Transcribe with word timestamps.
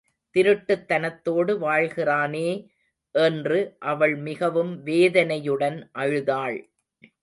திருட்டுத் 0.35 0.85
தனத்தோடு 0.87 1.53
வாழ்கிறானே, 1.59 2.47
என்று 3.15 3.75
அவள் 3.79 4.15
மிகவும் 4.15 4.83
வேதனையுடன் 4.85 5.89
அழுதாள். 5.91 6.59